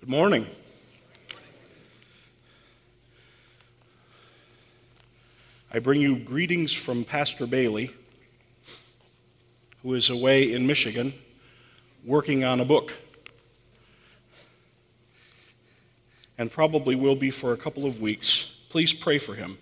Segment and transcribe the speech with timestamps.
[0.00, 0.46] Good morning.
[5.70, 7.90] I bring you greetings from Pastor Bailey,
[9.82, 11.12] who is away in Michigan
[12.02, 12.94] working on a book.
[16.38, 18.50] And probably will be for a couple of weeks.
[18.70, 19.58] Please pray for him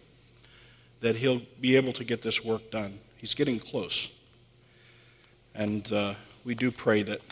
[1.01, 3.01] that he'll be able to get this work done.
[3.17, 4.09] He's getting close.
[5.57, 6.15] And uh,
[6.45, 7.23] we do pray that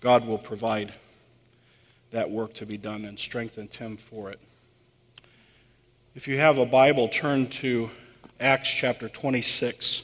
[0.00, 0.92] God will provide
[2.10, 4.40] that work to be done and strengthen Tim for it.
[6.14, 7.90] If you have a Bible, turn to
[8.40, 10.02] Acts chapter 26.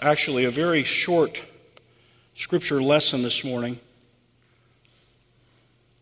[0.00, 1.42] Actually, a very short
[2.36, 3.80] scripture lesson this morning,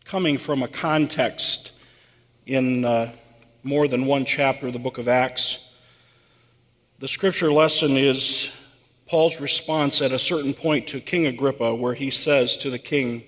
[0.05, 1.71] coming from a context
[2.45, 3.11] in uh,
[3.63, 5.57] more than one chapter of the book of Acts.
[6.99, 8.49] The scripture lesson is
[9.05, 13.23] Paul's response at a certain point to King Agrippa, where he says to the king,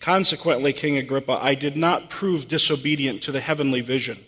[0.00, 4.18] Consequently, King Agrippa, I did not prove disobedient to the heavenly vision.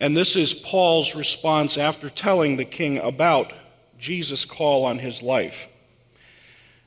[0.00, 3.52] And this is Paul's response after telling the king about
[3.98, 5.66] Jesus' call on his life.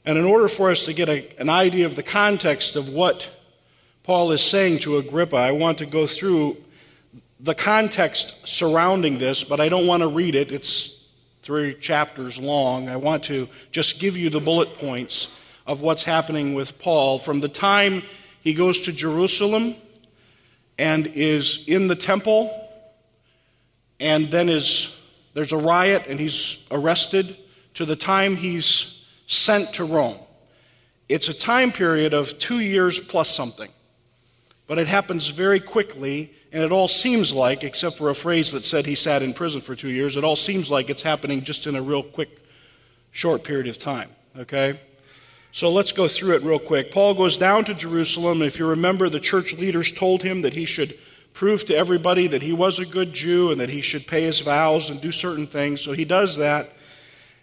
[0.06, 3.30] And in order for us to get a, an idea of the context of what
[4.04, 6.56] Paul is saying to Agrippa, I want to go through
[7.44, 10.52] the context surrounding this, but I don't want to read it.
[10.52, 10.96] It's
[11.42, 12.88] three chapters long.
[12.88, 15.28] I want to just give you the bullet points
[15.66, 18.04] of what's happening with Paul from the time
[18.42, 19.76] he goes to Jerusalem
[20.78, 22.58] and is in the temple
[24.00, 24.96] and then is
[25.34, 27.38] there's a riot and he's arrested
[27.76, 30.18] to the time he's sent to Rome.
[31.10, 33.72] It's a time period of 2 years plus something.
[34.68, 38.66] But it happens very quickly and it all seems like, except for a phrase that
[38.66, 41.66] said he sat in prison for two years, it all seems like it's happening just
[41.66, 42.46] in a real quick,
[43.12, 44.10] short period of time.
[44.38, 44.80] Okay?
[45.54, 46.92] So let's go through it real quick.
[46.92, 48.42] Paul goes down to Jerusalem.
[48.42, 50.98] If you remember, the church leaders told him that he should
[51.34, 54.42] prove to everybody that he was a good Jew and that he should pay his
[54.42, 55.82] vows and do certain things.
[55.82, 56.74] So he does that.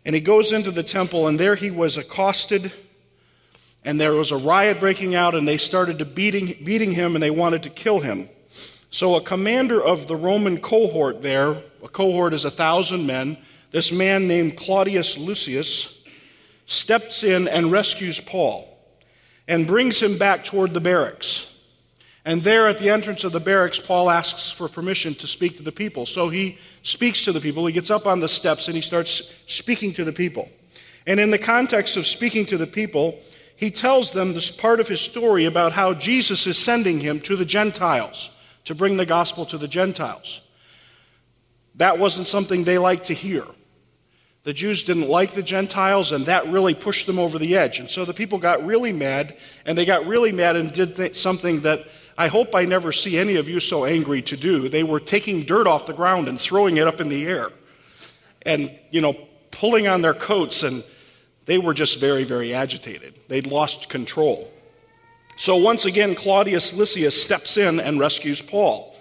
[0.05, 2.73] And he goes into the temple, and there he was accosted.
[3.85, 7.23] And there was a riot breaking out, and they started to beating, beating him, and
[7.23, 8.29] they wanted to kill him.
[8.91, 13.37] So, a commander of the Roman cohort there, a cohort is a thousand men,
[13.71, 15.93] this man named Claudius Lysias
[16.65, 18.79] steps in and rescues Paul
[19.47, 21.47] and brings him back toward the barracks.
[22.25, 25.63] And there at the entrance of the barracks, Paul asks for permission to speak to
[25.63, 26.05] the people.
[26.07, 27.65] So he speaks to the people.
[27.67, 30.49] He gets up on the steps and he starts speaking to the people.
[31.07, 33.19] And in the context of speaking to the people,
[33.57, 37.37] he tells them this part of his story about how Jesus is sending him to
[37.37, 38.31] the Gentiles
[38.65, 40.41] to bring the gospel to the Gentiles.
[41.77, 43.45] That wasn't something they liked to hear.
[44.45, 47.81] The Jews didn't like the Gentiles, and that really pushed them over the edge.
[47.81, 49.37] And so the people got really mad,
[49.67, 51.87] and they got really mad and did th- something that
[52.17, 54.69] I hope I never see any of you so angry to do.
[54.69, 57.51] They were taking dirt off the ground and throwing it up in the air,
[58.43, 59.15] and, you know,
[59.51, 60.83] pulling on their coats, and
[61.47, 63.15] they were just very, very agitated.
[63.29, 64.51] They'd lost control.
[65.39, 68.97] So once again, Claudius Lysias steps in and rescues Paul,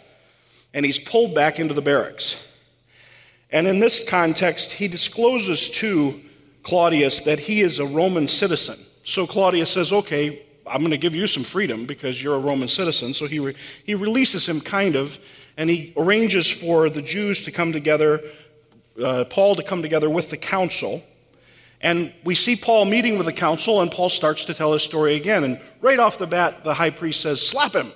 [0.72, 2.38] and he's pulled back into the barracks.
[3.50, 6.22] And in this context, he discloses to
[6.62, 8.78] Claudius that he is a Roman citizen.
[9.04, 12.68] So Claudius says, Okay, I'm going to give you some freedom because you're a Roman
[12.68, 13.16] citizen.
[13.16, 15.18] So he, re- he releases him, kind of,
[15.58, 18.22] and he arranges for the Jews to come together,
[19.04, 21.04] uh, Paul to come together with the council.
[21.82, 25.16] And we see Paul meeting with the council, and Paul starts to tell his story
[25.16, 25.44] again.
[25.44, 27.92] And right off the bat, the high priest says, Slap him.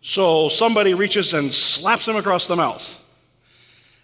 [0.00, 3.00] So somebody reaches and slaps him across the mouth.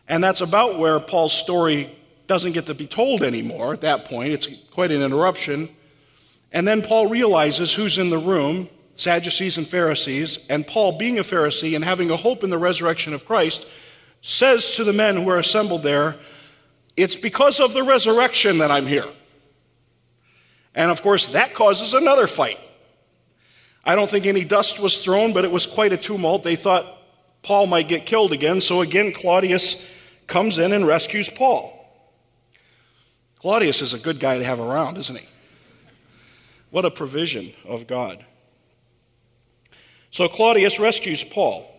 [0.08, 1.96] And that's about where Paul's story
[2.26, 4.32] doesn't get to be told anymore at that point.
[4.32, 5.68] It's quite an interruption.
[6.52, 10.38] And then Paul realizes who's in the room Sadducees and Pharisees.
[10.48, 13.66] And Paul, being a Pharisee and having a hope in the resurrection of Christ,
[14.22, 16.16] says to the men who are assembled there,
[16.96, 19.08] it's because of the resurrection that I'm here.
[20.74, 22.58] And of course, that causes another fight.
[23.84, 26.42] I don't think any dust was thrown, but it was quite a tumult.
[26.42, 26.86] They thought
[27.42, 29.80] Paul might get killed again, so again, Claudius
[30.26, 31.70] comes in and rescues Paul.
[33.38, 35.26] Claudius is a good guy to have around, isn't he?
[36.70, 38.24] What a provision of God.
[40.10, 41.70] So Claudius rescues Paul.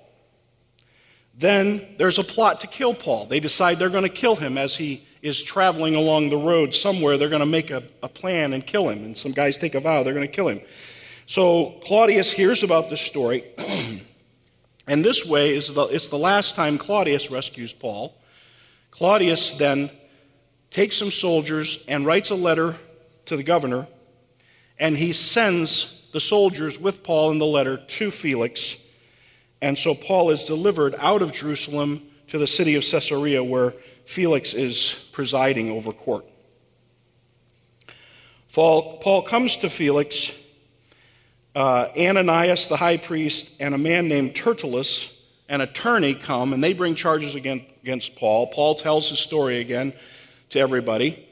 [1.38, 3.26] Then there's a plot to kill Paul.
[3.26, 7.18] They decide they're going to kill him as he is traveling along the road somewhere.
[7.18, 9.04] They're going to make a, a plan and kill him.
[9.04, 10.62] And some guys take a vow they're going to kill him.
[11.28, 13.44] So Claudius hears about this story.
[14.88, 18.16] and this way is the, it's the last time Claudius rescues Paul.
[18.92, 19.90] Claudius then
[20.70, 22.76] takes some soldiers and writes a letter
[23.26, 23.88] to the governor,
[24.78, 28.78] and he sends the soldiers with Paul in the letter to Felix.
[29.62, 33.74] And so Paul is delivered out of Jerusalem to the city of Caesarea, where
[34.06, 36.26] Felix is presiding over court.
[38.54, 40.32] Paul comes to Felix.
[41.56, 45.14] Uh, Ananias, the high priest, and a man named Tertullus,
[45.48, 48.48] an attorney, come and they bring charges against Paul.
[48.48, 49.94] Paul tells his story again
[50.50, 51.25] to everybody.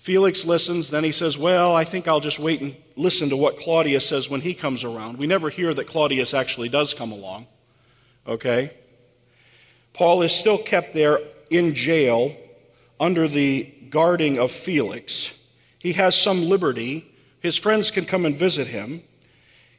[0.00, 3.58] Felix listens, then he says, Well, I think I'll just wait and listen to what
[3.58, 5.18] Claudius says when he comes around.
[5.18, 7.46] We never hear that Claudius actually does come along.
[8.26, 8.72] Okay?
[9.92, 11.20] Paul is still kept there
[11.50, 12.34] in jail
[12.98, 15.34] under the guarding of Felix.
[15.78, 17.12] He has some liberty.
[17.40, 19.02] His friends can come and visit him.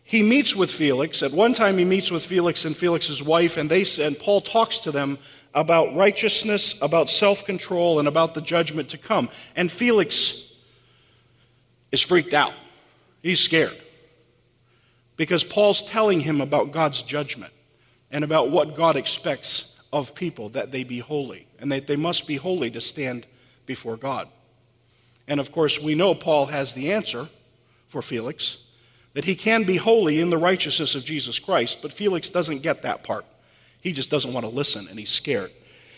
[0.04, 1.24] He meets with Felix.
[1.24, 4.78] At one time, he meets with Felix and Felix's wife, and, they, and Paul talks
[4.80, 5.18] to them
[5.54, 9.30] about righteousness, about self control, and about the judgment to come.
[9.56, 10.48] And Felix
[11.92, 12.54] is freaked out.
[13.22, 13.78] He's scared.
[15.18, 17.54] Because Paul's telling him about God's judgment
[18.10, 22.26] and about what God expects of people that they be holy, and that they must
[22.26, 23.28] be holy to stand
[23.66, 24.28] before God.
[25.28, 27.28] And of course, we know Paul has the answer
[27.88, 28.58] for Felix
[29.14, 32.82] that he can be holy in the righteousness of Jesus Christ, but Felix doesn't get
[32.84, 33.26] that part.
[33.82, 35.52] He just doesn't want to listen and he's scared.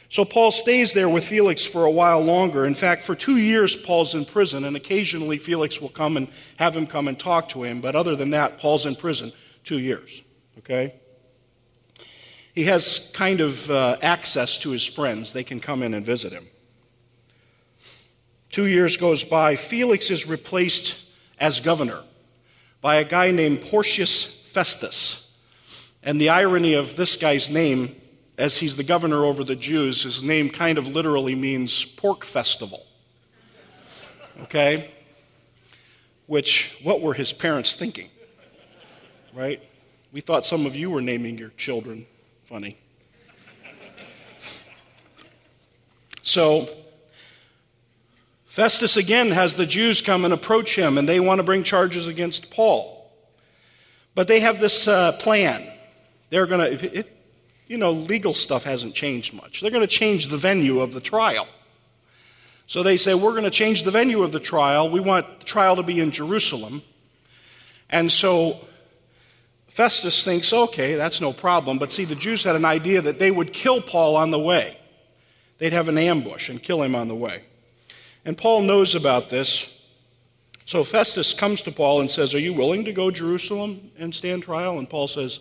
[0.10, 2.66] So Paul stays there with Felix for a while longer.
[2.66, 6.28] In fact, for two years, Paul's in prison, and occasionally Felix will come and
[6.58, 7.82] have him come and talk to him.
[7.82, 9.32] But other than that, Paul's in prison
[9.64, 10.22] two years.
[10.60, 10.94] Okay?
[12.54, 16.32] He has kind of uh, access to his friends, they can come in and visit
[16.32, 16.46] him.
[18.52, 19.56] Two years goes by.
[19.56, 21.00] Felix is replaced
[21.40, 22.04] as governor
[22.82, 25.23] by a guy named Porcius Festus.
[26.04, 27.96] And the irony of this guy's name,
[28.38, 32.86] as he's the governor over the Jews, his name kind of literally means pork festival.
[34.44, 34.90] Okay?
[36.28, 38.10] Which, what were his parents thinking?
[39.34, 39.64] Right?
[40.12, 42.06] We thought some of you were naming your children
[42.46, 42.78] funny.
[46.22, 46.70] So,
[48.46, 52.08] Festus again has the Jews come and approach him, and they want to bring charges
[52.08, 53.12] against Paul.
[54.16, 55.73] But they have this uh, plan.
[56.34, 57.06] They're going to,
[57.68, 59.62] you know, legal stuff hasn't changed much.
[59.62, 61.48] They're going to change the venue of the trial.
[62.66, 64.90] So they say, We're going to change the venue of the trial.
[64.90, 66.82] We want the trial to be in Jerusalem.
[67.88, 68.62] And so
[69.68, 71.78] Festus thinks, okay, that's no problem.
[71.78, 74.76] But see, the Jews had an idea that they would kill Paul on the way,
[75.60, 77.44] they'd have an ambush and kill him on the way.
[78.26, 79.70] And Paul knows about this.
[80.66, 84.16] So Festus comes to Paul and says, Are you willing to go to Jerusalem and
[84.16, 84.80] stand trial?
[84.80, 85.40] And Paul says,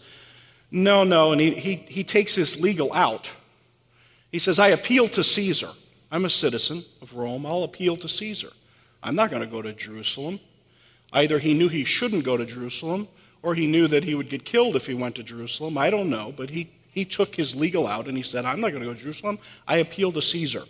[0.73, 1.33] No, no.
[1.33, 3.31] And he, he, he takes his legal out.
[4.33, 5.69] He says, I appeal to Caesar.
[6.11, 7.45] I'm a citizen of Rome.
[7.47, 8.49] I'll appeal to Caesar.
[9.03, 10.41] I'm not going to go to Jerusalem.
[11.13, 13.07] Either he knew he shouldn't go to Jerusalem,
[13.43, 15.77] or he knew that he would get killed if he went to Jerusalem.
[15.77, 16.33] I don't know.
[16.35, 18.95] But he, he took his legal out and he said, I'm not going to go
[18.95, 19.39] to Jerusalem.
[19.69, 20.65] I appeal to Caesar.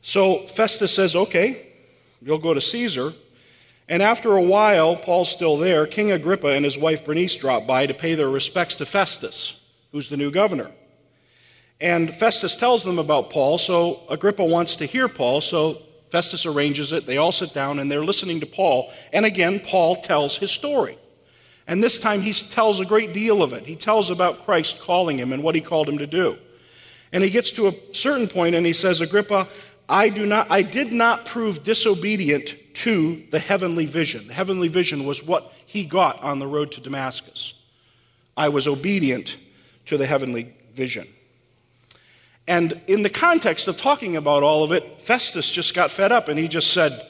[0.00, 1.66] So Festus says, Okay,
[2.22, 3.12] you'll go to Caesar.
[3.88, 5.86] And after a while, Paul's still there.
[5.86, 9.54] King Agrippa and his wife Bernice drop by to pay their respects to Festus,
[9.92, 10.72] who's the new governor.
[11.80, 16.92] And Festus tells them about Paul, so Agrippa wants to hear Paul, so Festus arranges
[16.92, 17.06] it.
[17.06, 18.92] They all sit down and they're listening to Paul.
[19.12, 20.98] And again, Paul tells his story.
[21.66, 23.66] And this time he tells a great deal of it.
[23.66, 26.38] He tells about Christ calling him and what he called him to do.
[27.12, 29.48] And he gets to a certain point and he says, Agrippa,
[29.88, 34.26] I, do not, I did not prove disobedient to the heavenly vision.
[34.26, 37.54] The heavenly vision was what he got on the road to Damascus.
[38.36, 39.38] I was obedient
[39.86, 41.08] to the heavenly vision.
[42.46, 46.28] And in the context of talking about all of it, Festus just got fed up
[46.28, 47.06] and he just said,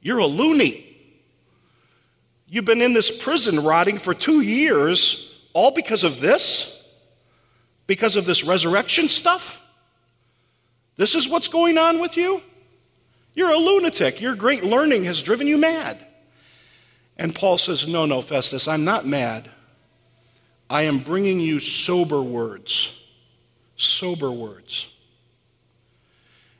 [0.00, 0.96] You're a loony.
[2.48, 6.82] You've been in this prison rotting for two years, all because of this?
[7.86, 9.62] Because of this resurrection stuff?
[10.96, 12.40] This is what's going on with you?
[13.34, 14.20] You're a lunatic.
[14.20, 16.06] Your great learning has driven you mad.
[17.16, 19.50] And Paul says, No, no, Festus, I'm not mad.
[20.68, 22.94] I am bringing you sober words.
[23.76, 24.88] Sober words.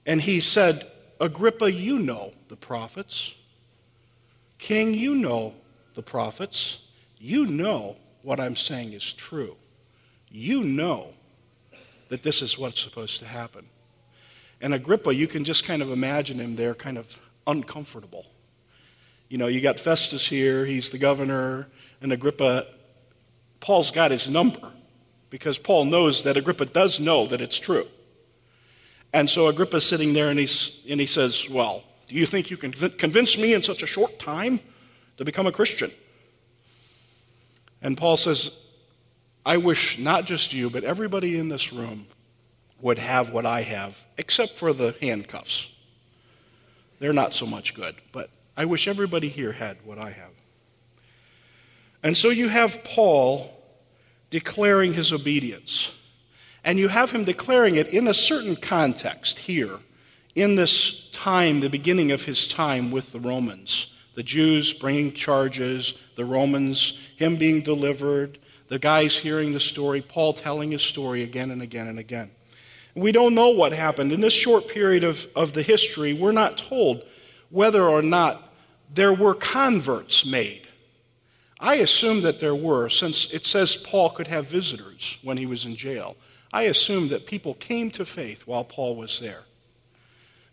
[0.07, 0.91] And he said,
[1.21, 3.35] Agrippa, you know the prophets.
[4.59, 5.55] King, you know
[5.95, 6.81] the prophets.
[7.19, 9.57] You know what I'm saying is true.
[10.31, 11.15] You know
[12.09, 13.67] that this is what's supposed to happen.
[14.65, 18.25] And Agrippa, you can just kind of imagine him there, kind of uncomfortable.
[19.29, 21.69] You know, you got Festus here, he's the governor,
[22.01, 22.67] and Agrippa,
[23.61, 24.73] Paul's got his number
[25.29, 27.87] because Paul knows that Agrippa does know that it's true.
[29.13, 32.57] And so Agrippa's sitting there and, he's, and he says, Well, do you think you
[32.57, 34.61] can convince me in such a short time
[35.19, 35.91] to become a Christian?
[37.83, 38.51] And Paul says,
[39.45, 42.07] I wish not just you, but everybody in this room
[42.85, 45.71] would have what I have, except for the handcuffs.
[46.99, 50.33] They're not so much good, but I wish everybody here had what I have.
[52.03, 53.59] And so you have Paul
[54.29, 55.95] declaring his obedience.
[56.63, 59.79] And you have him declaring it in a certain context here,
[60.35, 63.95] in this time, the beginning of his time with the Romans.
[64.15, 68.39] The Jews bringing charges, the Romans, him being delivered,
[68.69, 72.31] the guys hearing the story, Paul telling his story again and again and again.
[72.95, 74.13] We don't know what happened.
[74.13, 77.03] In this short period of, of the history, we're not told
[77.51, 78.53] whether or not
[78.93, 80.69] there were converts made.
[81.59, 85.65] I assume that there were, since it says Paul could have visitors when he was
[85.65, 86.17] in jail.
[86.53, 89.43] I assume that people came to faith while Paul was there.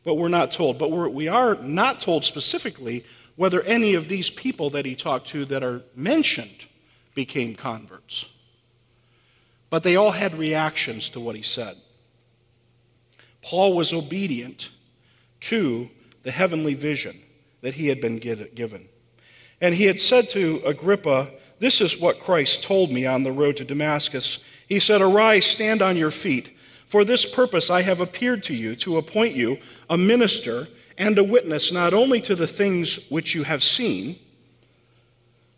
[0.03, 0.79] But we're not told.
[0.79, 3.05] But we're, we are not told specifically
[3.35, 6.65] whether any of these people that he talked to that are mentioned
[7.13, 8.27] became converts.
[9.69, 11.77] But they all had reactions to what he said.
[13.41, 14.71] Paul was obedient
[15.41, 15.89] to
[16.23, 17.19] the heavenly vision
[17.61, 18.87] that he had been given.
[19.59, 23.57] And he had said to Agrippa, This is what Christ told me on the road
[23.57, 24.39] to Damascus
[24.71, 26.57] he said, Arise, stand on your feet.
[26.85, 29.57] For this purpose I have appeared to you, to appoint you
[29.89, 34.17] a minister and a witness not only to the things which you have seen,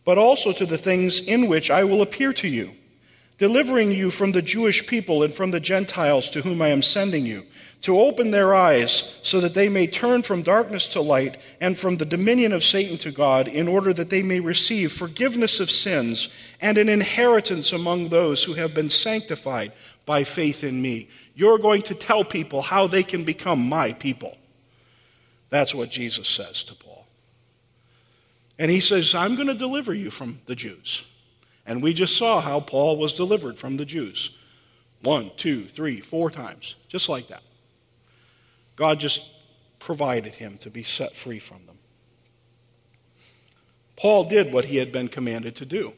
[0.03, 2.71] but also to the things in which I will appear to you
[3.37, 7.25] delivering you from the Jewish people and from the Gentiles to whom I am sending
[7.25, 7.45] you,
[7.81, 11.97] to open their eyes so that they may turn from darkness to light and from
[11.97, 16.29] the dominion of Satan to God, in order that they may receive forgiveness of sins
[16.61, 19.73] and an inheritance among those who have been sanctified
[20.05, 21.09] by faith in me.
[21.35, 24.37] You're going to tell people how they can become my people.
[25.49, 27.05] That's what Jesus says to Paul.
[28.57, 31.05] And he says, I'm going to deliver you from the Jews.
[31.65, 34.31] And we just saw how Paul was delivered from the Jews.
[35.01, 37.43] One, two, three, four times, just like that.
[38.75, 39.21] God just
[39.79, 41.77] provided him to be set free from them.
[43.95, 45.93] Paul did what he had been commanded to do.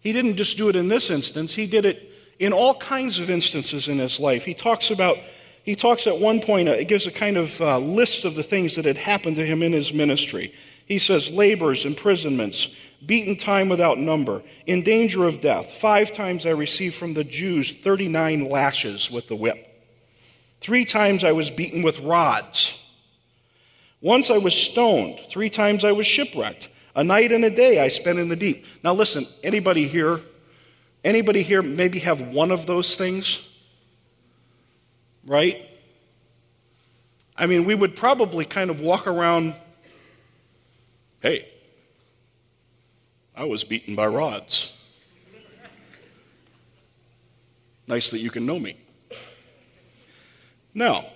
[0.00, 3.28] He didn't just do it in this instance, he did it in all kinds of
[3.28, 4.44] instances in his life.
[4.46, 5.18] He talks about,
[5.62, 8.42] he talks at one point, uh, it gives a kind of uh, list of the
[8.42, 10.54] things that had happened to him in his ministry.
[10.90, 12.74] He says labors, imprisonments,
[13.06, 15.74] beaten time without number, in danger of death.
[15.74, 19.68] Five times I received from the Jews 39 lashes with the whip.
[20.60, 22.76] Three times I was beaten with rods.
[24.00, 25.20] Once I was stoned.
[25.28, 26.68] Three times I was shipwrecked.
[26.96, 28.66] A night and a day I spent in the deep.
[28.82, 30.20] Now listen, anybody here,
[31.04, 33.46] anybody here maybe have one of those things?
[35.24, 35.68] Right?
[37.36, 39.54] I mean, we would probably kind of walk around,
[41.20, 41.48] hey,
[43.34, 44.72] I was beaten by rods.
[47.86, 48.76] Nice that you can know me.
[50.74, 51.06] No.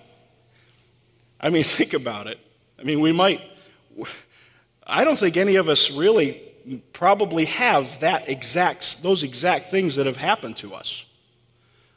[1.39, 2.39] I mean, think about it.
[2.79, 3.41] I mean, we might,
[4.85, 6.41] I don't think any of us really
[6.93, 11.05] probably have that exact, those exact things that have happened to us.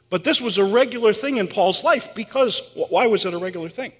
[0.09, 3.69] But this was a regular thing in Paul's life because, why was it a regular
[3.69, 3.93] thing?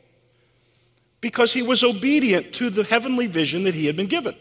[1.21, 4.35] Because he was obedient to the heavenly vision that he had been given.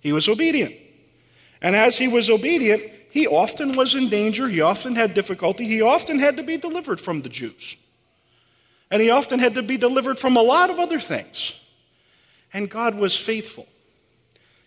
[0.00, 0.74] He was obedient.
[1.60, 5.82] And as he was obedient, he often was in danger, he often had difficulty, he
[5.82, 7.76] often had to be delivered from the Jews.
[8.90, 11.54] And he often had to be delivered from a lot of other things.
[12.52, 13.66] And God was faithful.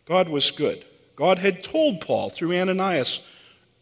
[0.05, 0.85] God was good.
[1.15, 3.21] God had told Paul through Ananias,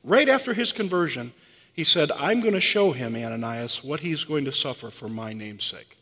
[0.03, 1.33] right after his conversion,
[1.73, 5.33] he said, I'm going to show him, Ananias, what he's going to suffer for my
[5.33, 5.97] name's sake.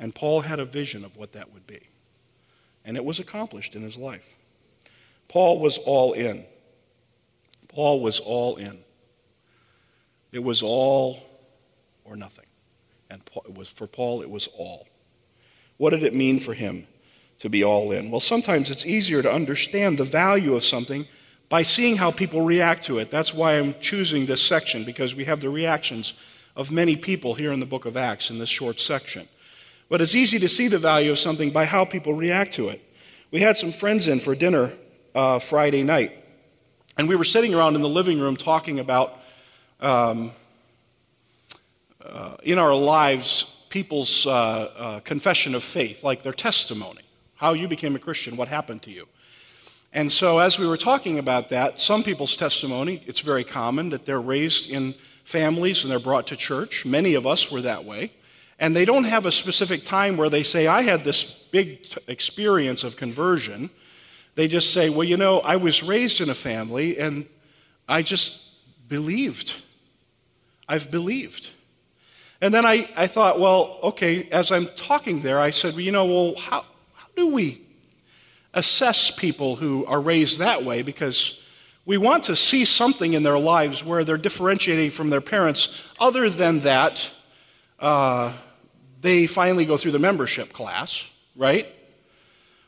[0.00, 1.80] And Paul had a vision of what that would be.
[2.84, 4.34] And it was accomplished in his life.
[5.28, 6.44] Paul was all in.
[7.68, 8.78] Paul was all in.
[10.32, 11.22] It was all
[12.04, 12.46] or nothing.
[13.10, 14.88] And it was for Paul it was all.
[15.76, 16.86] What did it mean for him
[17.38, 18.10] to be all in?
[18.10, 21.06] Well, sometimes it's easier to understand the value of something
[21.48, 23.10] by seeing how people react to it.
[23.10, 26.14] That's why I'm choosing this section because we have the reactions
[26.56, 29.28] of many people here in the book of Acts in this short section.
[29.90, 32.80] But it's easy to see the value of something by how people react to it.
[33.32, 34.72] We had some friends in for dinner
[35.14, 36.12] uh, Friday night.
[36.96, 39.18] And we were sitting around in the living room talking about,
[39.80, 40.30] um,
[42.04, 47.02] uh, in our lives, people's uh, uh, confession of faith, like their testimony,
[47.34, 49.08] how you became a Christian, what happened to you.
[49.92, 54.06] And so, as we were talking about that, some people's testimony, it's very common that
[54.06, 54.94] they're raised in
[55.24, 56.86] families and they're brought to church.
[56.86, 58.12] Many of us were that way.
[58.60, 61.98] And they don't have a specific time where they say, I had this big t-
[62.06, 63.70] experience of conversion.
[64.36, 67.26] They just say, Well, you know, I was raised in a family and
[67.88, 68.40] I just
[68.86, 69.54] believed.
[70.68, 71.48] I've believed.
[72.40, 75.92] And then I, I thought, well, okay, as I'm talking there, I said, well, you
[75.92, 76.64] know, well, how,
[76.94, 77.60] how do we
[78.54, 80.82] assess people who are raised that way?
[80.82, 81.40] Because
[81.84, 85.78] we want to see something in their lives where they're differentiating from their parents.
[85.98, 87.10] Other than that,
[87.78, 88.32] uh,
[89.00, 91.66] they finally go through the membership class, right?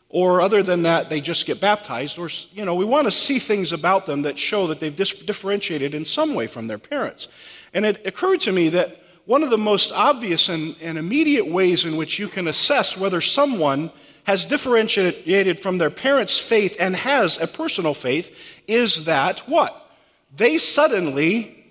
[0.09, 2.19] Or other than that, they just get baptized.
[2.19, 5.15] Or, you know, we want to see things about them that show that they've dis-
[5.15, 7.29] differentiated in some way from their parents.
[7.73, 11.85] And it occurred to me that one of the most obvious and, and immediate ways
[11.85, 13.91] in which you can assess whether someone
[14.25, 19.91] has differentiated from their parents' faith and has a personal faith is that what?
[20.37, 21.65] They suddenly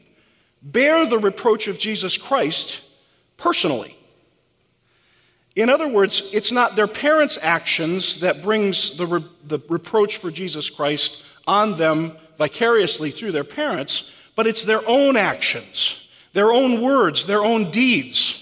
[0.62, 2.82] bear the reproach of Jesus Christ
[3.38, 3.98] personally.
[5.56, 10.32] In other words, it's not their parents' actions that brings the, re- the reproach for
[10.32, 16.82] Jesus Christ on them vicariously through their parents, but it's their own actions, their own
[16.82, 18.38] words, their own deeds.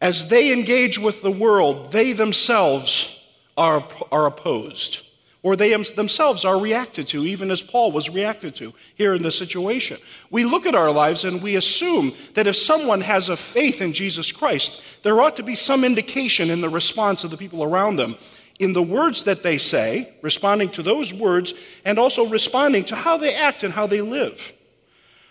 [0.00, 3.18] As they engage with the world, they themselves
[3.56, 5.02] are, are opposed,
[5.42, 9.38] or they themselves are reacted to, even as Paul was reacted to here in this
[9.38, 9.98] situation.
[10.30, 13.92] We look at our lives and we assume that if someone has a faith in
[13.92, 17.96] Jesus Christ, there ought to be some indication in the response of the people around
[17.96, 18.16] them
[18.60, 21.54] in the words that they say, responding to those words,
[21.86, 24.52] and also responding to how they act and how they live.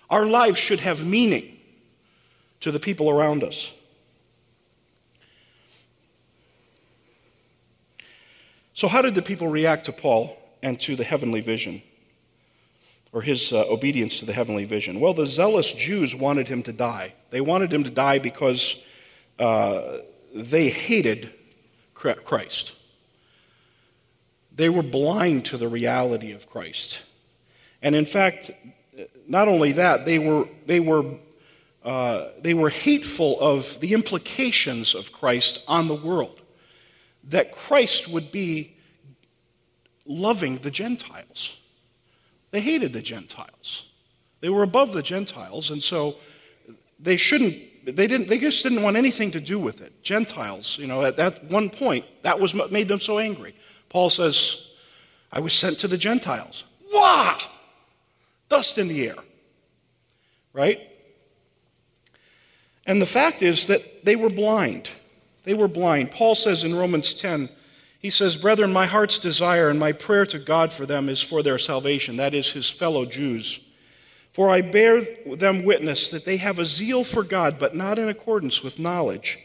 [0.10, 1.60] Our lives should have meaning
[2.62, 3.72] to the people around us.
[8.79, 11.81] So, how did the people react to Paul and to the heavenly vision?
[13.12, 15.01] Or his uh, obedience to the heavenly vision?
[15.01, 17.13] Well, the zealous Jews wanted him to die.
[17.29, 18.81] They wanted him to die because
[19.38, 19.98] uh,
[20.33, 21.34] they hated
[21.93, 22.73] Christ.
[24.56, 27.01] They were blind to the reality of Christ.
[27.82, 28.49] And in fact,
[29.27, 31.04] not only that, they were, they were,
[31.84, 36.38] uh, they were hateful of the implications of Christ on the world.
[37.30, 38.76] That Christ would be
[40.06, 41.58] loving the Gentiles.
[42.52, 43.86] They hated the Gentiles.
[44.42, 46.15] They were above the Gentiles, and so
[47.00, 50.02] they shouldn't, they didn't, they just didn't want anything to do with it.
[50.02, 53.56] Gentiles, you know, at that one point, that was what made them so angry.
[53.89, 54.65] Paul says,
[55.32, 56.63] I was sent to the Gentiles.
[56.94, 57.38] Wah!
[58.48, 59.15] Dust in the air.
[60.54, 60.80] Right?
[62.86, 64.89] And the fact is that they were blind.
[65.43, 66.12] They were blind.
[66.12, 67.49] Paul says in Romans 10,
[67.99, 71.43] he says, Brethren, my heart's desire and my prayer to God for them is for
[71.43, 73.60] their salvation, that is, his fellow Jews.
[74.32, 78.08] For I bear them witness that they have a zeal for God, but not in
[78.08, 79.39] accordance with knowledge.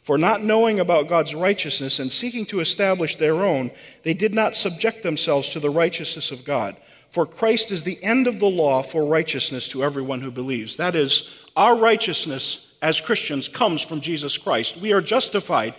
[0.00, 3.70] For not knowing about God's righteousness and seeking to establish their own,
[4.04, 6.76] they did not subject themselves to the righteousness of God.
[7.10, 10.76] For Christ is the end of the law for righteousness to everyone who believes.
[10.76, 14.76] That is, our righteousness as Christians comes from Jesus Christ.
[14.76, 15.74] We are justified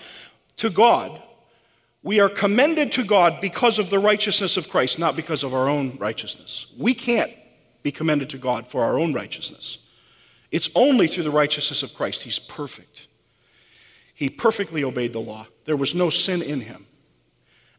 [0.57, 1.21] to God.
[2.01, 5.69] We are commended to God because of the righteousness of Christ, not because of our
[5.69, 6.65] own righteousness.
[6.77, 7.31] We can't
[7.83, 9.77] be commended to God for our own righteousness.
[10.51, 12.23] It's only through the righteousness of Christ.
[12.23, 13.07] He's perfect.
[14.13, 16.85] He perfectly obeyed the law, there was no sin in him.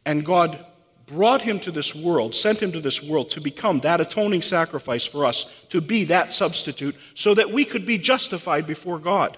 [0.06, 0.64] And God
[1.11, 5.05] brought him to this world, sent him to this world to become that atoning sacrifice
[5.05, 9.37] for us, to be that substitute, so that we could be justified before God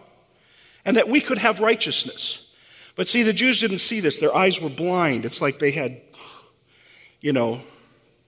[0.85, 2.45] and that we could have righteousness.
[2.95, 4.19] But see, the Jews didn't see this.
[4.19, 5.25] Their eyes were blind.
[5.25, 6.01] It's like they had,
[7.21, 7.63] you know,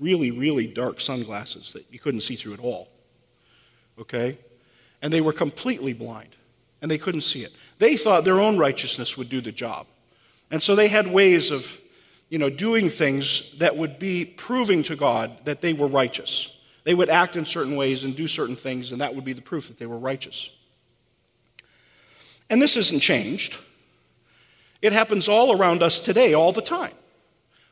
[0.00, 2.88] really, really dark sunglasses that you couldn't see through at all.
[3.98, 4.38] Okay?
[5.02, 6.35] And they were completely blind,
[6.80, 7.52] and they couldn't see it.
[7.78, 9.87] They thought their own righteousness would do the job.
[10.50, 11.78] And so they had ways of
[12.34, 16.50] you know, doing things that would be proving to God that they were righteous.
[16.82, 19.40] They would act in certain ways and do certain things, and that would be the
[19.40, 20.50] proof that they were righteous.
[22.50, 23.56] And this isn't changed.
[24.82, 26.94] It happens all around us today, all the time.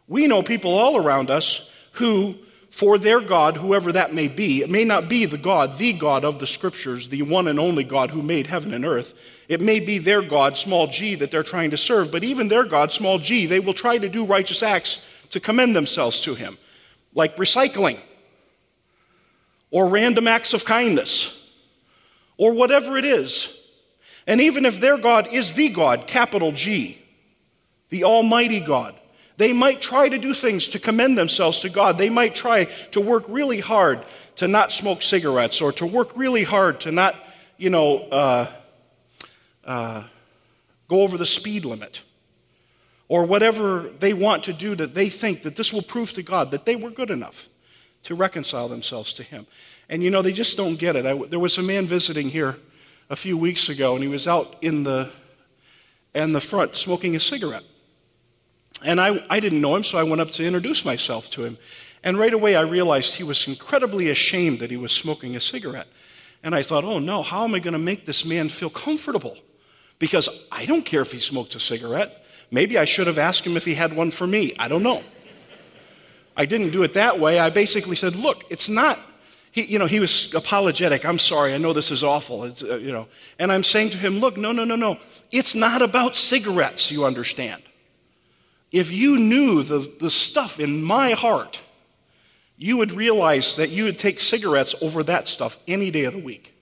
[0.07, 2.37] We know people all around us who
[2.73, 4.63] for their God, whoever that may be.
[4.63, 7.85] It may not be the God, the God of the scriptures, the one and only
[7.85, 9.13] God who made heaven and earth.
[9.47, 12.65] It may be their God, small g, that they're trying to serve, but even their
[12.65, 16.57] God, small g, they will try to do righteous acts to commend themselves to Him,
[17.15, 17.99] like recycling,
[19.71, 21.39] or random acts of kindness,
[22.39, 23.55] or whatever it is.
[24.27, 27.03] And even if their God is the God, capital G,
[27.91, 28.99] the Almighty God,
[29.43, 31.99] They might try to do things to commend themselves to God.
[31.99, 34.05] They might try to work really hard
[34.37, 37.17] to not smoke cigarettes or to work really hard to not,
[37.57, 38.53] you know, uh,
[39.65, 40.05] uh,
[40.87, 42.03] go over the speed limit
[43.09, 46.53] or whatever they want to do that they think that this will prove to God
[46.53, 47.49] that they were good enough
[48.05, 49.49] to reconcile themselves to Him.
[49.89, 51.05] And you know, they just don't get it.
[51.05, 52.59] I, there was a man visiting here
[53.11, 55.11] a few weeks ago, and he was out in the,
[56.15, 57.65] in the front smoking a cigarette.
[58.85, 61.59] And I, I didn't know him, so I went up to introduce myself to him.
[62.05, 65.87] And right away, I realized he was incredibly ashamed that he was smoking a cigarette.
[66.43, 69.37] And I thought, oh no, how am I going to make this man feel comfortable?
[69.99, 72.25] Because I don't care if he smoked a cigarette.
[72.51, 74.55] Maybe I should have asked him if he had one for me.
[74.59, 75.03] I don't know.
[76.37, 77.39] I didn't do it that way.
[77.39, 78.99] I basically said, look, it's not.
[79.53, 81.05] He, you know, he was apologetic.
[81.05, 81.55] I'm sorry.
[81.55, 82.43] I know this is awful.
[82.43, 83.07] Uh, you know,
[83.39, 84.99] and I'm saying to him, look, no, no, no, no.
[85.31, 86.91] It's not about cigarettes.
[86.91, 87.63] You understand?
[88.73, 91.61] If you knew the, the stuff in my heart,
[92.57, 96.21] you would realize that you would take cigarettes over that stuff any day of the
[96.21, 96.55] week.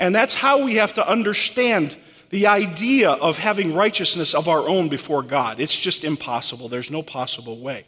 [0.00, 1.96] And that's how we have to understand
[2.30, 5.60] the idea of having righteousness of our own before God.
[5.60, 6.68] It's just impossible.
[6.68, 7.86] There's no possible way.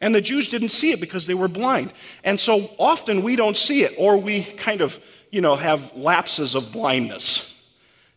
[0.00, 1.92] And the Jews didn't see it because they were blind.
[2.22, 6.54] And so often we don't see it, or we kind of, you know, have lapses
[6.54, 7.52] of blindness.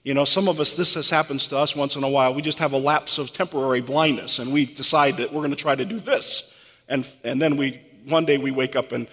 [0.04, 2.34] You know, some of us, this has happens to us once in a while.
[2.34, 5.56] We just have a lapse of temporary blindness, and we decide that we're going to
[5.56, 6.52] try to do this.
[6.90, 9.08] And, and then we, one day we wake up and,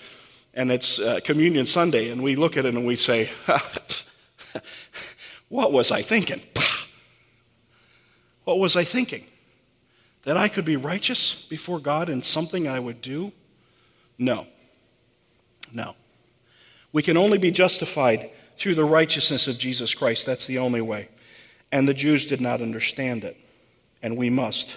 [0.55, 3.31] and it's uh, Communion Sunday, and we look at it and we say,
[5.48, 6.42] What was I thinking?
[8.44, 9.27] What was I thinking?
[10.22, 13.33] That I could be righteous before God in something I would do?
[14.18, 14.46] No.
[15.72, 15.94] No.
[16.92, 20.27] We can only be justified through the righteousness of Jesus Christ.
[20.27, 21.09] That's the only way.
[21.71, 23.37] And the Jews did not understand it.
[24.03, 24.77] And we must.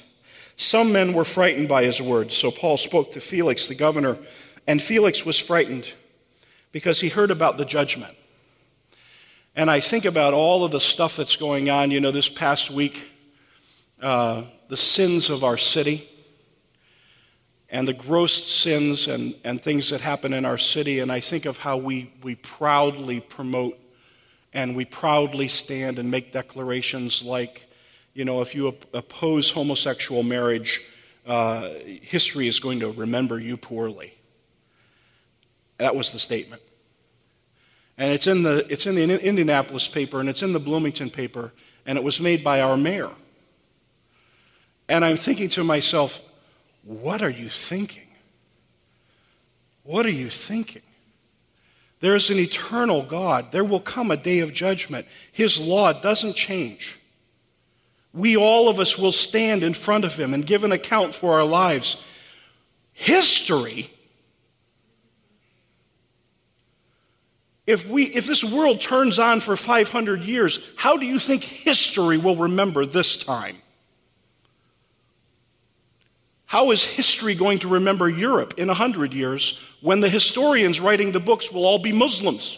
[0.55, 2.37] Some men were frightened by his words.
[2.37, 4.17] So Paul spoke to Felix, the governor,
[4.67, 5.91] and Felix was frightened
[6.71, 8.15] because he heard about the judgment.
[9.55, 11.91] And I think about all of the stuff that's going on.
[11.91, 13.11] You know, this past week,
[14.01, 16.07] uh, the sins of our city
[17.71, 20.99] and the gross sins and, and things that happen in our city.
[20.99, 23.79] And I think of how we, we proudly promote
[24.53, 27.69] and we proudly stand and make declarations like,
[28.13, 30.81] you know, if you op- oppose homosexual marriage,
[31.25, 31.69] uh,
[32.01, 34.13] history is going to remember you poorly.
[35.77, 36.61] That was the statement.
[37.97, 41.53] And it's in, the, it's in the Indianapolis paper and it's in the Bloomington paper,
[41.85, 43.11] and it was made by our mayor.
[44.89, 46.21] And I'm thinking to myself,
[46.83, 48.07] what are you thinking?
[49.83, 50.81] What are you thinking?
[51.99, 53.51] There is an eternal God.
[53.51, 55.07] There will come a day of judgment.
[55.31, 56.97] His law doesn't change.
[58.13, 61.33] We, all of us, will stand in front of Him and give an account for
[61.33, 62.01] our lives.
[62.91, 63.91] History,
[67.67, 72.17] if, we, if this world turns on for 500 years, how do you think history
[72.17, 73.57] will remember this time?
[76.51, 81.21] How is history going to remember Europe in 100 years when the historians writing the
[81.21, 82.57] books will all be Muslims?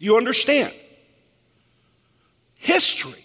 [0.00, 0.74] Do you understand?
[2.58, 3.24] History.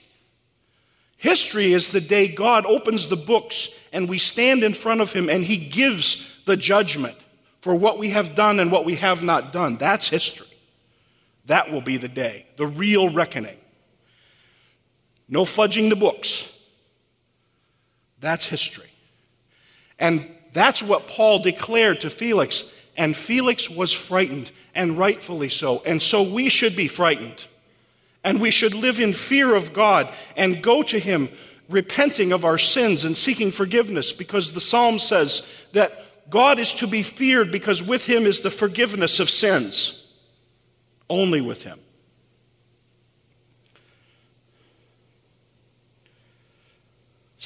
[1.17, 5.31] History is the day God opens the books and we stand in front of Him
[5.31, 7.17] and He gives the judgment
[7.61, 9.77] for what we have done and what we have not done.
[9.77, 10.45] That's history.
[11.47, 13.57] That will be the day, the real reckoning.
[15.27, 16.47] No fudging the books.
[18.21, 18.89] That's history.
[19.97, 22.63] And that's what Paul declared to Felix.
[22.97, 25.81] And Felix was frightened, and rightfully so.
[25.85, 27.45] And so we should be frightened.
[28.23, 31.29] And we should live in fear of God and go to Him
[31.69, 36.87] repenting of our sins and seeking forgiveness because the psalm says that God is to
[36.87, 40.03] be feared because with Him is the forgiveness of sins.
[41.09, 41.79] Only with Him.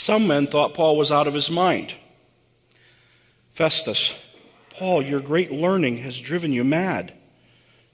[0.03, 1.95] Some men thought Paul was out of his mind.
[3.51, 4.21] Festus,
[4.71, 7.13] Paul, your great learning has driven you mad.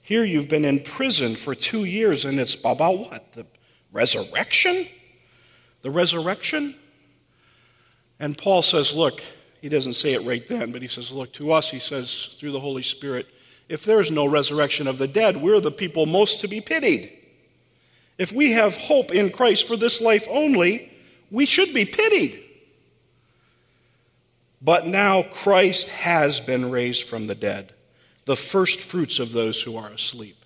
[0.02, 3.32] Here you've been in prison for two years, and it's about what?
[3.34, 3.46] The
[3.92, 4.88] resurrection?
[5.82, 6.74] The resurrection?
[8.18, 9.22] And Paul says, Look,
[9.60, 12.50] he doesn't say it right then, but he says, Look, to us, he says, through
[12.50, 13.28] the Holy Spirit,
[13.68, 17.16] if there is no resurrection of the dead, we're the people most to be pitied.
[18.18, 20.89] If we have hope in Christ for this life only,
[21.30, 22.44] we should be pitied.
[24.62, 27.72] But now Christ has been raised from the dead,
[28.26, 30.36] the first fruits of those who are asleep.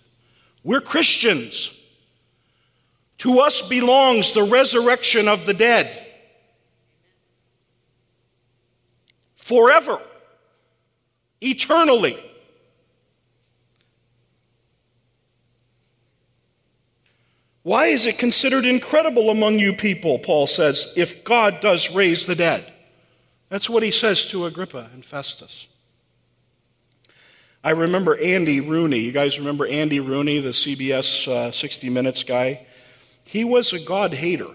[0.63, 1.77] We're Christians.
[3.19, 6.01] To us belongs the resurrection of the dead.
[9.35, 10.01] Forever,
[11.41, 12.19] eternally.
[17.65, 22.35] Why is it considered incredible among you people, Paul says, if God does raise the
[22.35, 22.71] dead?
[23.49, 25.67] That's what he says to Agrippa and Festus.
[27.65, 28.99] I remember Andy Rooney.
[28.99, 32.67] You guys remember Andy Rooney, the CBS uh, 60 Minutes guy?
[33.25, 34.51] He was a God hater.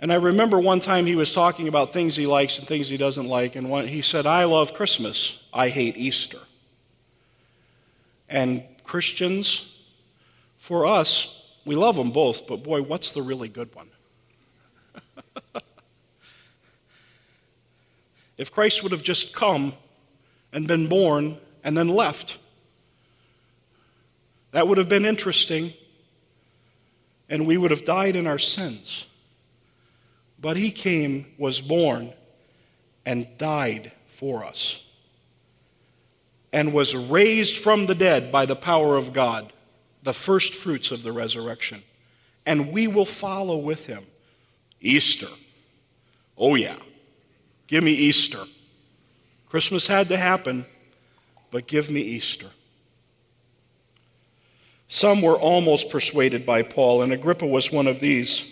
[0.00, 2.96] And I remember one time he was talking about things he likes and things he
[2.96, 6.40] doesn't like, and one, he said, I love Christmas, I hate Easter.
[8.28, 9.70] And Christians,
[10.64, 13.90] for us, we love them both, but boy, what's the really good one?
[18.38, 19.74] if Christ would have just come
[20.54, 22.38] and been born and then left,
[24.52, 25.74] that would have been interesting,
[27.28, 29.04] and we would have died in our sins.
[30.40, 32.10] But he came, was born,
[33.04, 34.82] and died for us,
[36.54, 39.52] and was raised from the dead by the power of God
[40.04, 41.82] the first fruits of the resurrection.
[42.46, 44.06] And we will follow with him.
[44.80, 45.28] Easter.
[46.36, 46.76] Oh, yeah.
[47.66, 48.44] Give me Easter.
[49.48, 50.66] Christmas had to happen,
[51.50, 52.50] but give me Easter.
[54.88, 58.44] Some were almost persuaded by Paul, and Agrippa was one of these.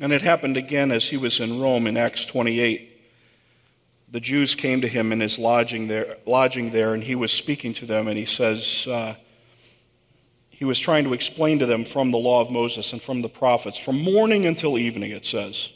[0.00, 2.91] And it happened again as he was in Rome in Acts 28
[4.12, 7.72] the Jews came to him in his lodging there, lodging there and he was speaking
[7.74, 9.14] to them, and he says, uh,
[10.50, 13.28] he was trying to explain to them from the law of Moses and from the
[13.28, 15.70] prophets, from morning until evening, it says.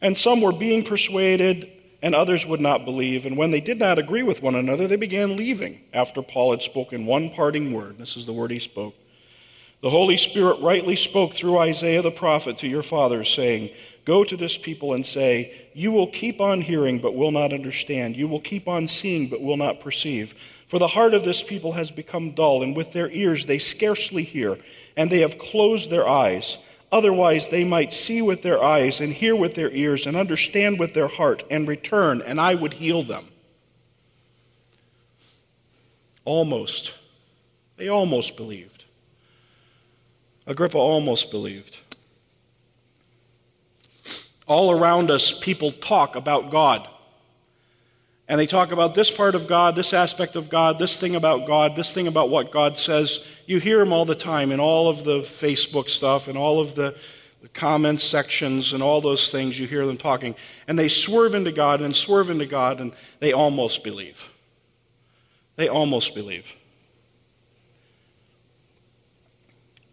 [0.00, 1.68] And some were being persuaded,
[2.00, 3.26] and others would not believe.
[3.26, 6.62] And when they did not agree with one another, they began leaving after Paul had
[6.62, 7.98] spoken one parting word.
[7.98, 8.94] This is the word he spoke.
[9.82, 13.70] The Holy Spirit rightly spoke through Isaiah the prophet to your fathers, saying,
[14.04, 18.16] Go to this people and say, You will keep on hearing, but will not understand.
[18.16, 20.34] You will keep on seeing, but will not perceive.
[20.66, 24.22] For the heart of this people has become dull, and with their ears they scarcely
[24.22, 24.58] hear,
[24.96, 26.58] and they have closed their eyes.
[26.92, 30.92] Otherwise, they might see with their eyes, and hear with their ears, and understand with
[30.92, 33.26] their heart, and return, and I would heal them.
[36.24, 36.94] Almost.
[37.76, 38.84] They almost believed.
[40.46, 41.78] Agrippa almost believed.
[44.46, 46.86] All around us, people talk about God.
[48.26, 51.46] And they talk about this part of God, this aspect of God, this thing about
[51.46, 53.24] God, this thing about what God says.
[53.46, 56.74] You hear them all the time in all of the Facebook stuff and all of
[56.74, 56.96] the,
[57.42, 59.58] the comment sections and all those things.
[59.58, 60.34] You hear them talking.
[60.66, 64.30] And they swerve into God and swerve into God, and they almost believe.
[65.56, 66.54] They almost believe.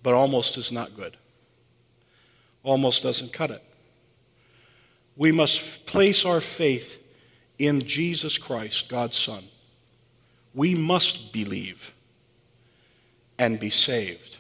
[0.03, 1.17] But almost is not good.
[2.63, 3.63] Almost doesn't cut it.
[5.15, 7.01] We must place our faith
[7.59, 9.43] in Jesus Christ, God's Son.
[10.53, 11.93] We must believe
[13.37, 14.37] and be saved.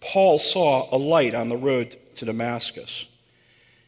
[0.00, 3.06] Paul saw a light on the road to Damascus.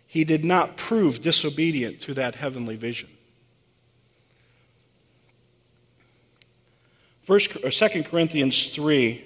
[0.06, 3.08] He did not prove disobedient to that heavenly vision.
[7.22, 9.24] First, or 2 Corinthians 3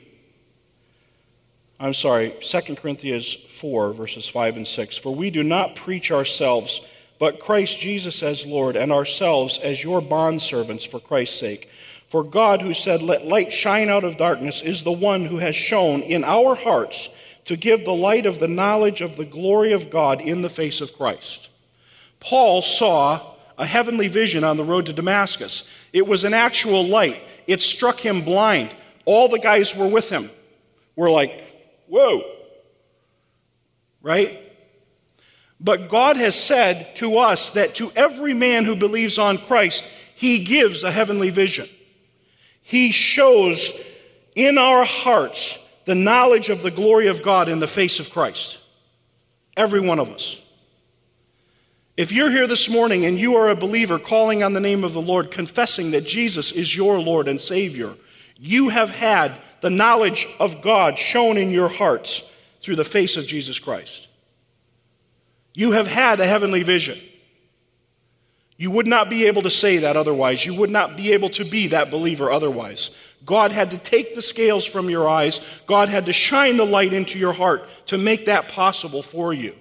[1.80, 4.96] I'm sorry, 2 Corinthians 4, verses 5 and 6.
[4.96, 6.80] For we do not preach ourselves,
[7.20, 11.70] but Christ Jesus as Lord, and ourselves as your bondservants for Christ's sake.
[12.08, 15.54] For God, who said, Let light shine out of darkness, is the one who has
[15.54, 17.10] shown in our hearts
[17.44, 20.80] to give the light of the knowledge of the glory of God in the face
[20.80, 21.48] of Christ.
[22.18, 25.62] Paul saw a heavenly vision on the road to Damascus.
[25.92, 28.74] It was an actual light, it struck him blind.
[29.04, 30.30] All the guys were with him
[30.98, 31.44] were like,
[31.88, 32.22] Whoa.
[34.02, 34.40] Right?
[35.60, 40.44] But God has said to us that to every man who believes on Christ, He
[40.44, 41.68] gives a heavenly vision.
[42.62, 43.72] He shows
[44.34, 48.58] in our hearts the knowledge of the glory of God in the face of Christ.
[49.56, 50.38] Every one of us.
[51.96, 54.92] If you're here this morning and you are a believer calling on the name of
[54.92, 57.96] the Lord, confessing that Jesus is your Lord and Savior,
[58.36, 62.28] you have had the knowledge of God shown in your hearts
[62.60, 64.08] through the face of Jesus Christ.
[65.54, 66.98] You have had a heavenly vision.
[68.56, 70.44] You would not be able to say that otherwise.
[70.44, 72.90] You would not be able to be that believer otherwise.
[73.24, 75.40] God had to take the scales from your eyes.
[75.66, 79.54] God had to shine the light into your heart to make that possible for you.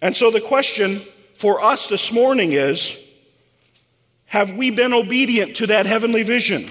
[0.00, 1.02] And so the question
[1.34, 2.98] for us this morning is
[4.26, 6.70] have we been obedient to that heavenly vision?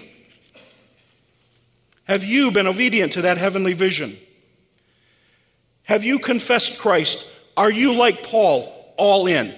[2.06, 4.18] Have you been obedient to that heavenly vision?
[5.84, 7.26] Have you confessed Christ?
[7.56, 9.58] Are you like Paul, all in?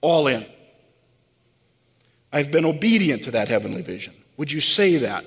[0.00, 0.46] All in.
[2.32, 4.14] I've been obedient to that heavenly vision.
[4.36, 5.26] Would you say that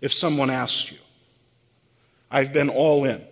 [0.00, 0.98] if someone asks you?
[2.30, 3.24] I've been all in.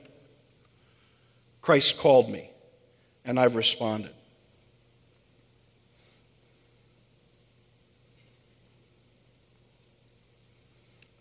[1.60, 2.50] Christ called me,
[3.24, 4.12] and I've responded.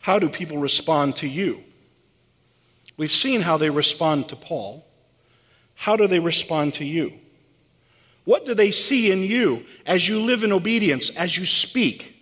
[0.08, 1.65] How do people respond to you?
[2.96, 4.88] We've seen how they respond to Paul.
[5.76, 7.12] How do they respond to you?
[8.24, 12.15] What do they see in you as you live in obedience, as you speak,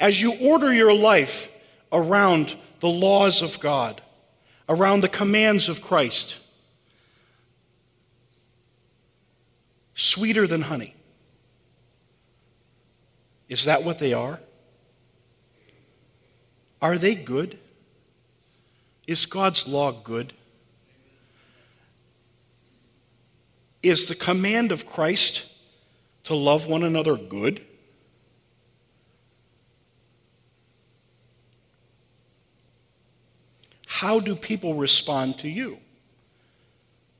[0.00, 1.48] as you order your life
[1.92, 4.02] around the laws of God,
[4.68, 6.38] around the commands of Christ?
[9.94, 10.96] Sweeter than honey.
[13.48, 14.40] Is that what they are?
[16.80, 17.58] Are they good?
[19.06, 20.32] Is God's law good?
[23.82, 25.46] Is the command of Christ
[26.24, 27.64] to love one another good?
[33.86, 35.78] How do people respond to you?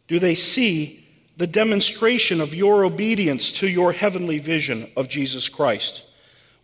[0.06, 1.04] Do they see
[1.36, 6.04] the demonstration of your obedience to your heavenly vision of Jesus Christ?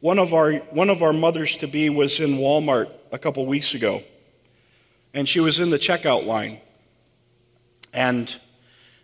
[0.04, 3.72] One of our, one of our mothers to be was in Walmart a couple weeks
[3.72, 4.02] ago,
[5.14, 6.60] and she was in the checkout line.
[7.94, 8.38] And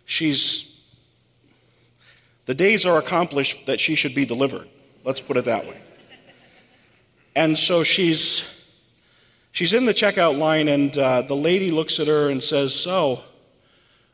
[0.05, 0.71] she's,
[2.45, 4.69] the days are accomplished that she should be delivered.
[5.03, 5.81] Let's put it that way.
[7.35, 8.45] And so she's,
[9.53, 13.23] she's in the checkout line, and uh, the lady looks at her and says, So,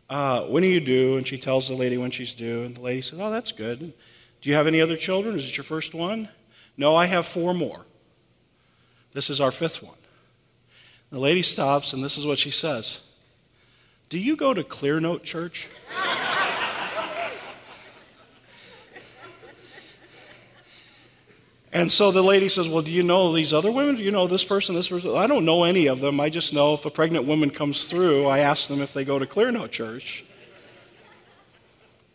[0.09, 1.17] uh, when are you due?
[1.17, 2.63] And she tells the lady when she's due.
[2.63, 3.79] And the lady says, Oh, that's good.
[3.79, 5.37] Do you have any other children?
[5.37, 6.29] Is it your first one?
[6.77, 7.85] No, I have four more.
[9.13, 9.95] This is our fifth one.
[11.09, 13.01] The lady stops, and this is what she says
[14.09, 15.69] Do you go to Clearnote Church?
[21.73, 23.95] And so the lady says, Well, do you know these other women?
[23.95, 25.15] Do you know this person, this person?
[25.15, 26.19] I don't know any of them.
[26.19, 29.19] I just know if a pregnant woman comes through, I ask them if they go
[29.19, 30.25] to Clearnote Church.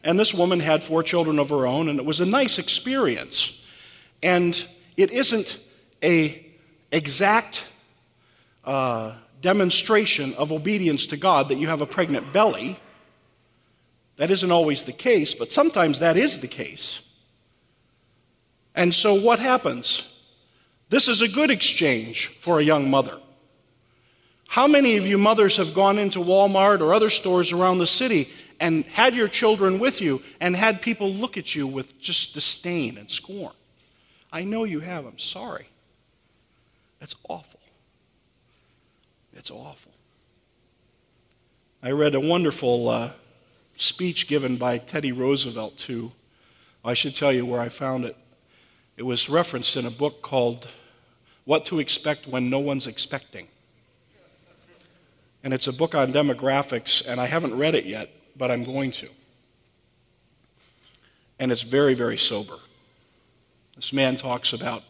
[0.02, 3.56] And this woman had four children of her own, and it was a nice experience.
[4.22, 5.58] And it isn't
[6.02, 6.44] a
[6.90, 7.64] exact
[8.64, 12.78] uh, demonstration of obedience to God that you have a pregnant belly.
[14.16, 17.00] That isn't always the case, but sometimes that is the case.
[18.74, 20.08] And so what happens?
[20.88, 23.18] This is a good exchange for a young mother.
[24.46, 28.28] How many of you mothers have gone into Walmart or other stores around the city
[28.60, 32.98] and had your children with you and had people look at you with just disdain
[32.98, 33.54] and scorn?
[34.32, 35.04] I know you have.
[35.04, 35.66] I'm sorry.
[37.00, 37.60] That's awful.
[39.34, 39.92] It's awful.
[41.82, 43.10] I read a wonderful uh,
[43.76, 46.12] speech given by Teddy Roosevelt to,
[46.84, 48.16] I should tell you where I found it.
[48.96, 50.68] It was referenced in a book called
[51.44, 53.48] What to Expect When No One's Expecting.
[55.42, 58.92] And it's a book on demographics, and I haven't read it yet, but I'm going
[58.92, 59.08] to.
[61.40, 62.58] And it's very, very sober.
[63.76, 64.82] This man talks about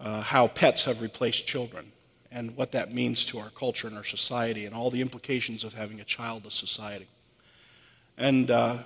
[0.00, 1.92] uh, how pets have replaced children
[2.30, 5.74] and what that means to our culture and our society and all the implications of
[5.74, 7.06] having a childless society.
[8.18, 8.78] And, uh,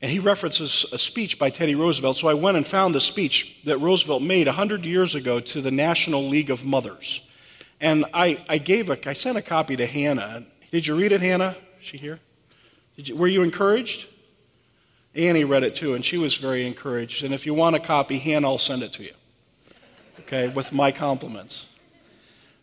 [0.00, 2.16] and he references a speech by Teddy Roosevelt.
[2.18, 5.70] So I went and found the speech that Roosevelt made 100 years ago to the
[5.70, 7.22] National League of Mothers.
[7.80, 10.46] And I, I gave a, I sent a copy to Hannah.
[10.70, 11.56] Did you read it, Hannah?
[11.80, 12.20] Is she here?
[12.96, 14.06] You, were you encouraged?
[15.14, 17.24] Annie read it too, and she was very encouraged.
[17.24, 19.14] And if you want a copy, Hannah, I'll send it to you.
[20.20, 21.66] Okay, with my compliments.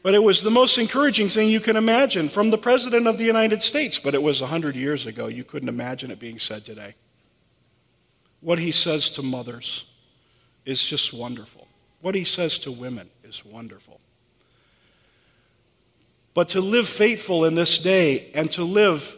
[0.04, 3.26] But it was the most encouraging thing you can imagine from the President of the
[3.26, 4.00] United States.
[4.00, 5.28] But it was 100 years ago.
[5.28, 6.96] You couldn't imagine it being said today.
[8.40, 9.86] What he says to mothers
[10.66, 11.68] is just wonderful.
[12.02, 14.00] What he says to women is wonderful.
[16.34, 19.18] But to live faithful in this day and to live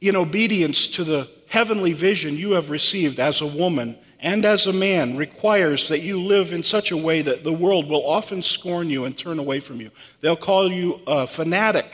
[0.00, 4.72] in obedience to the heavenly vision you have received as a woman and as a
[4.72, 8.88] man requires that you live in such a way that the world will often scorn
[8.88, 9.90] you and turn away from you.
[10.22, 11.84] They'll call you a fanatic.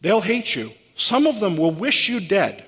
[0.00, 0.72] They'll hate you.
[0.96, 2.64] Some of them will wish you dead.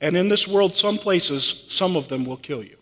[0.00, 2.76] And in this world, some places, some of them will kill you.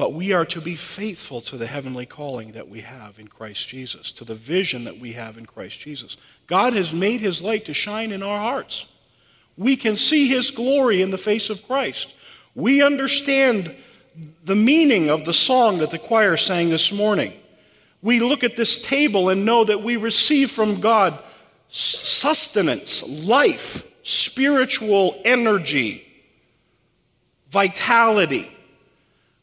[0.00, 3.68] But we are to be faithful to the heavenly calling that we have in Christ
[3.68, 6.16] Jesus, to the vision that we have in Christ Jesus.
[6.46, 8.86] God has made his light to shine in our hearts.
[9.58, 12.14] We can see his glory in the face of Christ.
[12.54, 13.76] We understand
[14.42, 17.34] the meaning of the song that the choir sang this morning.
[18.00, 21.22] We look at this table and know that we receive from God
[21.68, 26.06] sustenance, life, spiritual energy,
[27.50, 28.50] vitality,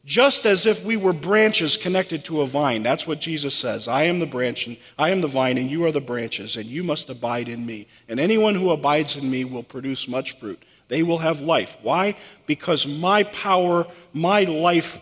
[0.07, 2.81] just as if we were branches connected to a vine.
[2.81, 3.89] That's what Jesus says.
[3.89, 6.65] I am the branch and I am the vine and you are the branches and
[6.65, 7.87] you must abide in me.
[8.07, 10.63] And anyone who abides in me will produce much fruit.
[10.87, 11.75] They will have life.
[11.81, 12.15] Why?
[12.45, 14.97] Because my power, my life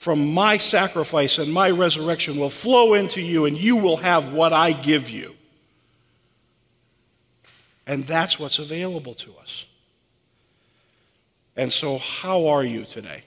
[0.00, 4.52] from my sacrifice and my resurrection will flow into you, and you will have what
[4.52, 5.34] I give you.
[7.86, 9.66] And that's what's available to us.
[11.56, 13.24] And so, how are you today?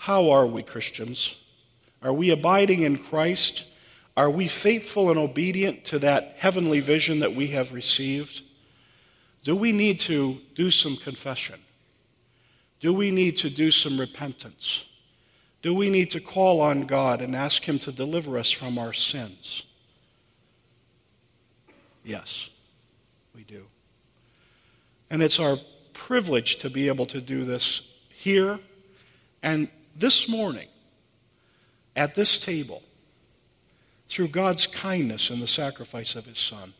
[0.00, 1.36] How are we, Christians?
[2.00, 3.66] Are we abiding in Christ?
[4.16, 8.40] Are we faithful and obedient to that heavenly vision that we have received?
[9.42, 11.60] Do we need to do some confession?
[12.80, 14.86] Do we need to do some repentance?
[15.60, 18.94] Do we need to call on God and ask Him to deliver us from our
[18.94, 19.64] sins?
[22.04, 22.48] Yes,
[23.34, 23.66] we do.
[25.10, 25.58] And it's our
[25.92, 28.58] privilege to be able to do this here
[29.42, 29.68] and
[30.00, 30.68] this morning
[31.94, 32.82] at this table
[34.08, 36.72] through God's kindness and the sacrifice of His Son.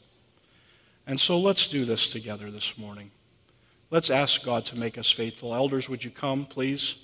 [1.07, 3.11] And so let's do this together this morning.
[3.91, 5.55] Let's ask God to make us faithful.
[5.55, 6.97] Elders, would you come, please?